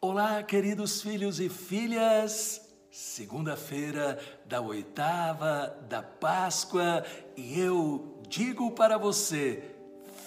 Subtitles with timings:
[0.00, 2.60] Olá, queridos filhos e filhas.
[2.88, 7.04] Segunda-feira da oitava da Páscoa
[7.36, 9.74] e eu digo para você: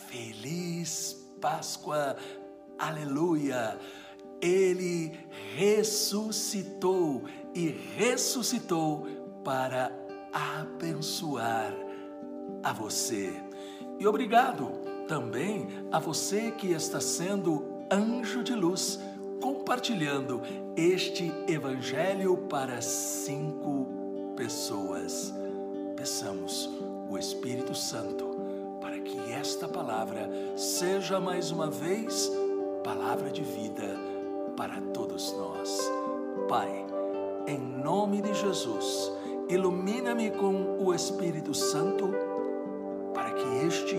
[0.10, 2.18] Feliz Páscoa,
[2.78, 3.80] aleluia!
[4.42, 5.18] Ele
[5.56, 7.24] ressuscitou
[7.56, 9.08] e ressuscitou
[9.42, 9.90] para
[10.34, 11.74] abençoar
[12.62, 13.32] a você.
[13.98, 14.70] E obrigado
[15.08, 19.00] também a você que está sendo anjo de luz,
[19.72, 20.42] compartilhando
[20.76, 25.34] este evangelho para cinco pessoas.
[25.96, 26.70] Peçamos
[27.10, 28.26] o Espírito Santo
[28.82, 32.30] para que esta palavra seja mais uma vez
[32.84, 33.96] palavra de vida
[34.58, 35.90] para todos nós.
[36.50, 36.86] Pai,
[37.48, 39.10] em nome de Jesus,
[39.48, 42.10] ilumina-me com o Espírito Santo
[43.14, 43.96] para que este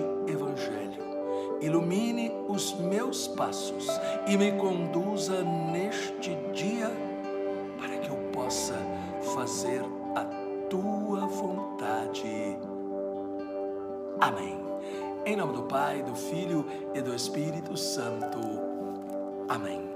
[1.62, 3.86] ilumine os meus passos
[4.26, 6.90] e me conduza neste dia
[7.78, 8.74] para que eu possa
[9.34, 9.82] fazer
[10.14, 10.24] a
[10.68, 12.58] tua vontade.
[14.20, 14.60] Amém.
[15.24, 18.38] Em nome do Pai, do Filho e do Espírito Santo.
[19.48, 19.88] Amém.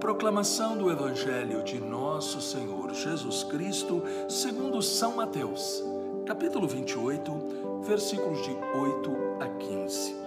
[0.00, 5.84] Proclamação do Evangelho de Nosso Senhor Jesus Cristo, segundo São Mateus,
[6.24, 10.19] capítulo 28, versículos de 8 a 15.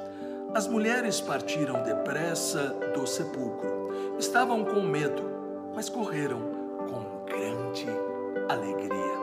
[0.55, 4.15] As mulheres partiram depressa do sepulcro.
[4.19, 5.23] Estavam com medo,
[5.73, 6.39] mas correram
[6.77, 7.87] com grande
[8.47, 9.13] alegria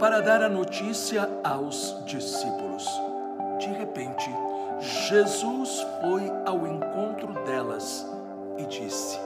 [0.00, 2.84] para dar a notícia aos discípulos.
[3.60, 4.28] De repente,
[4.80, 8.04] Jesus foi ao encontro delas
[8.58, 9.20] e disse: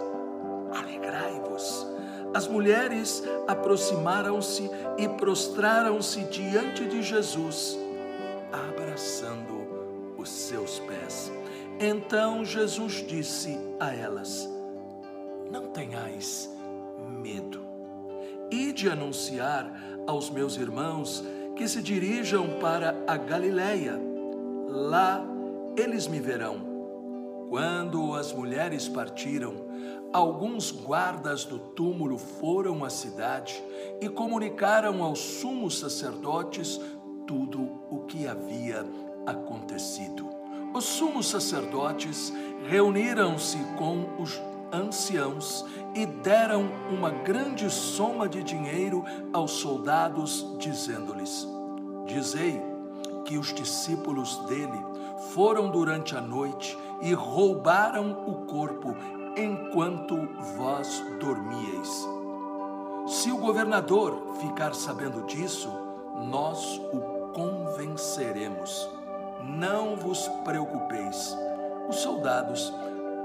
[0.79, 1.87] Alegrai-vos.
[2.35, 7.79] As mulheres aproximaram-se e prostraram-se diante de Jesus,
[8.53, 9.56] abraçando.
[11.79, 14.49] Então Jesus disse a elas:
[15.51, 16.51] Não tenhais
[17.23, 17.61] medo.
[18.51, 19.71] Ide anunciar
[20.07, 21.23] aos meus irmãos
[21.55, 24.01] que se dirijam para a Galiléia.
[24.69, 25.23] Lá
[25.77, 26.77] eles me verão.
[27.51, 29.55] Quando as mulheres partiram,
[30.13, 33.63] alguns guardas do túmulo foram à cidade
[34.01, 36.81] e comunicaram aos sumos sacerdotes
[37.27, 38.85] tudo o que havia
[39.27, 40.36] acontecido.
[40.77, 42.31] Os sumos sacerdotes
[42.69, 44.39] reuniram-se com os
[44.71, 45.65] anciãos
[45.95, 51.49] e deram uma grande soma de dinheiro aos soldados, dizendo-lhes:
[52.05, 52.61] Dizei
[53.25, 54.79] que os discípulos dele
[55.33, 58.95] foram durante a noite e roubaram o corpo
[59.35, 62.07] enquanto vós dormíeis.
[63.07, 65.71] Se o governador ficar sabendo disso,
[66.29, 69.06] nós o convenceremos.
[69.43, 71.37] Não vos preocupeis.
[71.89, 72.73] Os soldados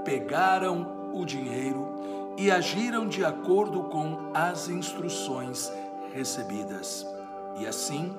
[0.04, 5.72] pegaram o dinheiro e agiram de acordo com as instruções
[6.12, 7.06] recebidas.
[7.58, 8.16] E assim,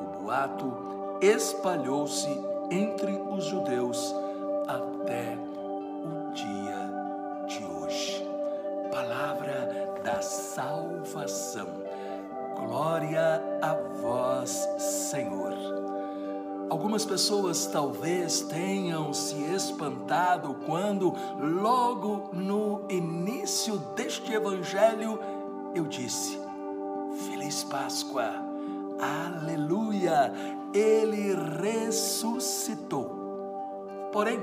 [0.00, 2.28] o boato espalhou-se
[2.70, 4.14] entre os judeus
[4.66, 8.26] até o dia de hoje.
[8.90, 11.68] Palavra da salvação.
[12.56, 15.85] Glória a vós, Senhor.
[16.68, 25.18] Algumas pessoas talvez tenham se espantado quando, logo no início deste evangelho,
[25.74, 26.40] eu disse:
[27.28, 28.32] Feliz Páscoa,
[29.00, 30.32] aleluia,
[30.74, 33.14] ele ressuscitou.
[34.12, 34.42] Porém,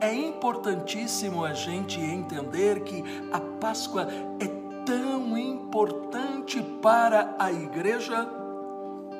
[0.00, 3.02] é importantíssimo a gente entender que
[3.32, 4.06] a Páscoa
[4.38, 4.46] é
[4.84, 8.28] tão importante para a igreja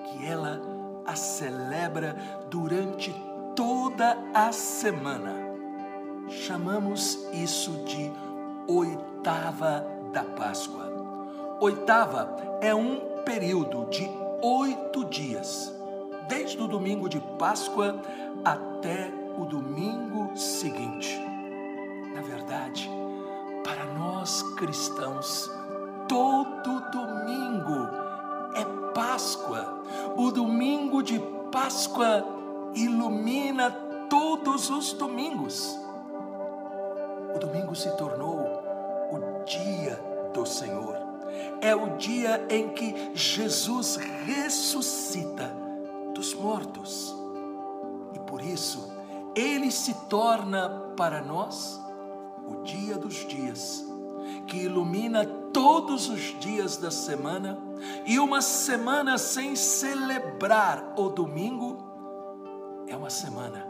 [0.04, 0.77] que ela
[1.08, 2.14] a celebra
[2.50, 3.14] durante
[3.56, 5.34] toda a semana.
[6.28, 8.12] Chamamos isso de
[8.68, 10.86] oitava da Páscoa.
[11.60, 14.06] Oitava é um período de
[14.42, 15.74] oito dias,
[16.28, 17.98] desde o domingo de Páscoa
[18.44, 21.18] até o domingo seguinte.
[22.14, 22.90] Na verdade,
[23.64, 25.50] para nós cristãos,
[26.06, 28.07] todo domingo
[28.60, 29.82] é Páscoa.
[30.16, 31.18] O domingo de
[31.52, 32.24] Páscoa
[32.74, 33.70] ilumina
[34.08, 35.78] todos os domingos.
[37.34, 38.40] O domingo se tornou
[39.12, 39.98] o dia
[40.32, 40.96] do Senhor.
[41.60, 45.54] É o dia em que Jesus ressuscita
[46.14, 47.14] dos mortos.
[48.14, 48.92] E por isso,
[49.34, 51.80] ele se torna para nós
[52.46, 53.84] o dia dos dias,
[54.46, 57.58] que ilumina todos os dias da semana,
[58.06, 61.88] e uma semana sem celebrar o domingo
[62.88, 63.66] é uma semana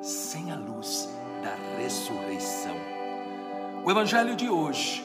[0.00, 1.08] sem a luz
[1.42, 2.76] da ressurreição.
[3.84, 5.04] O evangelho de hoje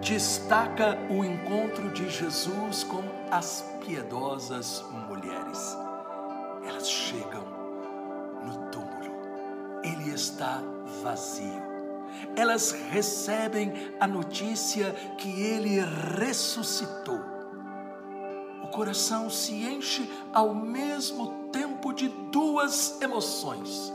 [0.00, 5.76] destaca o encontro de Jesus com as piedosas mulheres.
[6.66, 7.44] Elas chegam
[8.44, 9.14] no túmulo,
[9.82, 10.60] ele está
[11.02, 11.75] vazio.
[12.36, 15.80] Elas recebem a notícia que ele
[16.18, 17.20] ressuscitou.
[18.62, 23.92] O coração se enche ao mesmo tempo de duas emoções.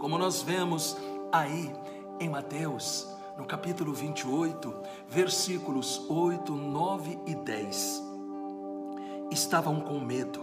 [0.00, 0.96] Como nós vemos
[1.32, 1.72] aí
[2.20, 4.74] em Mateus, no capítulo 28,
[5.08, 8.02] versículos 8, 9 e 10.
[9.30, 10.40] Estavam com medo,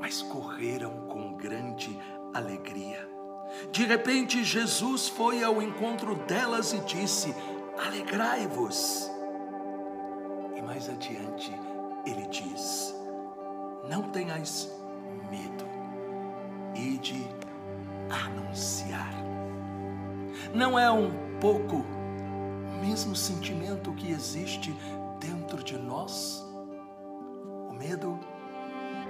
[0.00, 1.98] mas correram com grande
[2.32, 3.17] alegria.
[3.70, 7.34] De repente, Jesus foi ao encontro delas e disse:
[7.86, 9.10] Alegrai-vos.
[10.56, 11.52] E mais adiante,
[12.06, 12.94] ele diz:
[13.88, 14.70] Não tenhais
[15.30, 15.64] medo,
[16.74, 17.26] ide
[18.10, 19.12] anunciar.
[20.54, 21.10] Não é um
[21.40, 24.74] pouco o mesmo sentimento que existe
[25.20, 26.44] dentro de nós?
[27.68, 28.18] O medo,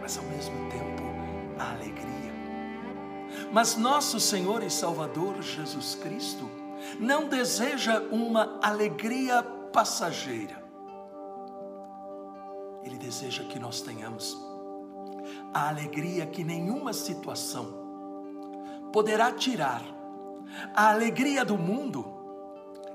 [0.00, 1.02] mas ao mesmo tempo
[1.58, 2.47] a alegria.
[3.52, 6.48] Mas nosso Senhor e Salvador Jesus Cristo
[6.98, 10.62] não deseja uma alegria passageira.
[12.82, 14.36] Ele deseja que nós tenhamos
[15.52, 17.88] a alegria que nenhuma situação
[18.92, 19.82] poderá tirar.
[20.75, 22.06] A alegria do mundo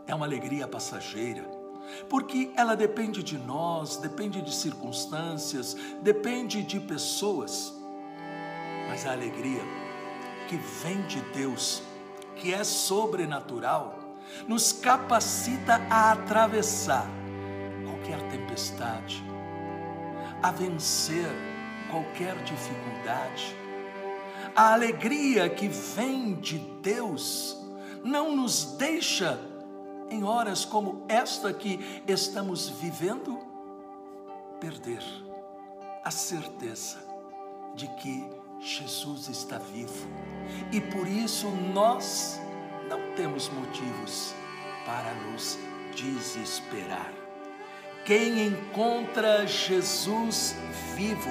[0.07, 1.44] é uma alegria passageira,
[2.09, 7.74] porque ela depende de nós, depende de circunstâncias, depende de pessoas.
[8.89, 9.62] Mas a alegria
[10.53, 11.81] que vem de Deus,
[12.35, 13.97] que é sobrenatural,
[14.47, 17.07] nos capacita a atravessar
[17.83, 19.23] qualquer tempestade,
[20.44, 21.27] a vencer
[21.89, 23.55] qualquer dificuldade.
[24.55, 27.57] A alegria que vem de Deus
[28.03, 29.39] não nos deixa
[30.11, 33.39] em horas como esta que estamos vivendo
[34.59, 35.03] perder
[36.03, 36.99] a certeza
[37.73, 40.07] de que Jesus está vivo.
[40.71, 42.39] E por isso nós
[42.89, 44.33] não temos motivos
[44.86, 45.57] para nos
[45.95, 47.12] desesperar.
[48.06, 50.56] Quem encontra Jesus
[50.95, 51.30] vivo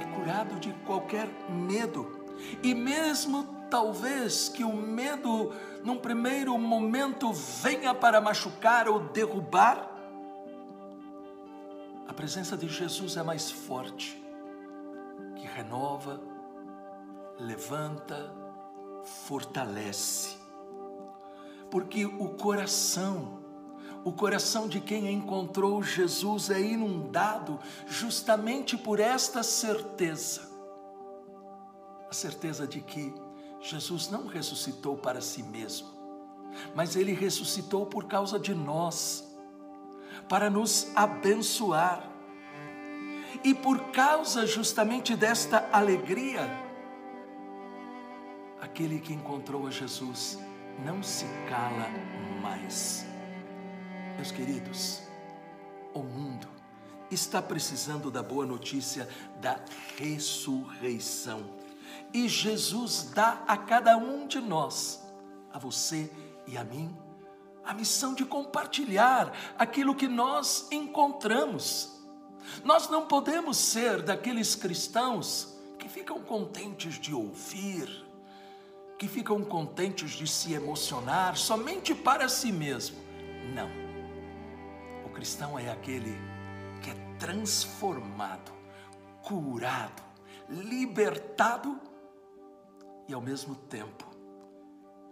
[0.00, 5.52] é curado de qualquer medo, e mesmo talvez que o medo,
[5.84, 9.90] num primeiro momento, venha para machucar ou derrubar,
[12.08, 14.21] a presença de Jesus é mais forte
[15.54, 16.20] renova,
[17.38, 18.32] levanta,
[19.26, 20.36] fortalece.
[21.70, 23.40] Porque o coração,
[24.04, 30.50] o coração de quem encontrou Jesus é inundado justamente por esta certeza.
[32.10, 33.14] A certeza de que
[33.60, 35.88] Jesus não ressuscitou para si mesmo,
[36.74, 39.28] mas ele ressuscitou por causa de nós,
[40.28, 42.11] para nos abençoar
[43.42, 46.48] e por causa justamente desta alegria,
[48.60, 50.38] aquele que encontrou a Jesus
[50.84, 51.88] não se cala
[52.40, 53.06] mais.
[54.16, 55.02] Meus queridos,
[55.94, 56.48] o mundo
[57.10, 59.08] está precisando da boa notícia
[59.40, 59.60] da
[59.96, 61.44] ressurreição.
[62.12, 65.02] E Jesus dá a cada um de nós,
[65.52, 66.10] a você
[66.46, 66.96] e a mim,
[67.64, 72.01] a missão de compartilhar aquilo que nós encontramos
[72.64, 77.88] nós não podemos ser daqueles cristãos que ficam contentes de ouvir,
[78.98, 82.96] que ficam contentes de se emocionar somente para si mesmo.
[83.54, 83.68] Não.
[85.04, 86.16] O cristão é aquele
[86.80, 88.52] que é transformado,
[89.22, 90.02] curado,
[90.48, 91.80] libertado
[93.08, 94.08] e ao mesmo tempo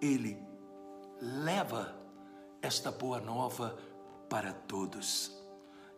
[0.00, 0.40] ele
[1.20, 1.94] leva
[2.62, 3.76] esta boa nova
[4.28, 5.39] para todos.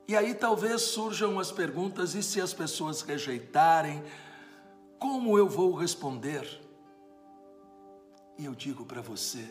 [0.06, 4.02] E aí talvez surjam as perguntas: e se as pessoas rejeitarem,
[4.99, 6.61] como eu vou responder?
[8.38, 9.49] E eu digo para você: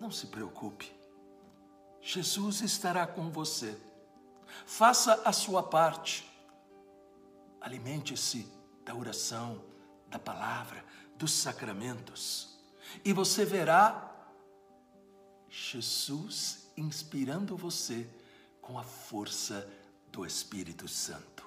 [0.00, 0.92] não se preocupe,
[2.00, 3.76] Jesus estará com você.
[4.66, 6.30] Faça a sua parte,
[7.60, 8.46] alimente-se
[8.84, 9.62] da oração,
[10.08, 10.84] da palavra,
[11.16, 12.58] dos sacramentos,
[13.04, 14.12] e você verá
[15.48, 18.08] Jesus inspirando você
[18.64, 19.70] com a força
[20.10, 21.46] do Espírito Santo.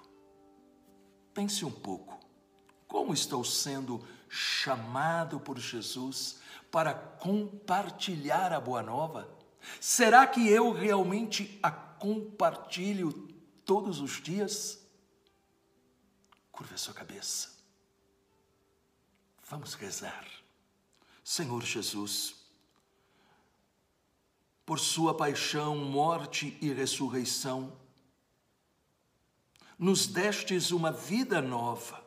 [1.34, 2.20] Pense um pouco.
[2.88, 6.40] Como estou sendo chamado por Jesus
[6.72, 9.30] para compartilhar a boa nova?
[9.82, 13.12] Será que eu realmente a compartilho
[13.66, 14.80] todos os dias?
[16.52, 17.58] Curva a sua cabeça.
[19.50, 20.26] Vamos rezar.
[21.24, 22.47] Senhor Jesus,
[24.68, 27.72] por Sua paixão, morte e ressurreição.
[29.80, 32.04] Nos destes uma vida nova.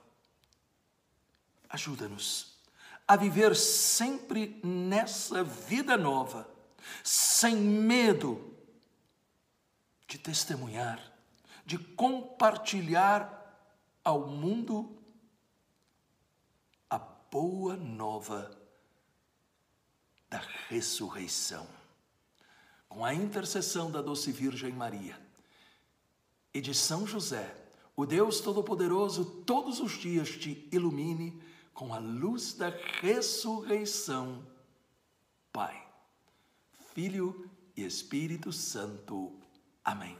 [1.70, 2.60] Ajuda-nos
[3.08, 6.46] a viver sempre nessa vida nova,
[7.02, 8.54] sem medo
[10.06, 11.00] de testemunhar,
[11.64, 13.56] de compartilhar
[14.04, 15.02] ao mundo
[16.90, 18.54] a boa nova
[20.28, 21.79] da ressurreição.
[22.90, 25.16] Com a intercessão da doce Virgem Maria
[26.52, 27.56] e de São José,
[27.94, 31.40] o Deus Todo-Poderoso todos os dias te ilumine
[31.72, 32.68] com a luz da
[33.00, 34.44] ressurreição.
[35.52, 35.86] Pai,
[36.92, 39.32] Filho e Espírito Santo.
[39.84, 40.18] Amém.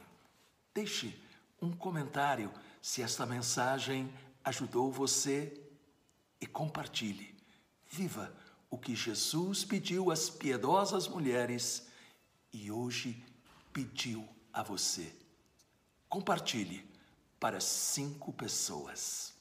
[0.73, 1.21] Deixe
[1.61, 2.49] um comentário
[2.81, 4.11] se esta mensagem
[4.45, 5.61] ajudou você
[6.39, 7.35] e compartilhe.
[7.89, 8.33] Viva
[8.69, 11.90] o que Jesus pediu às piedosas mulheres
[12.53, 13.23] e hoje
[13.71, 15.13] pediu a você.
[16.09, 16.85] Compartilhe
[17.39, 19.33] para cinco pessoas.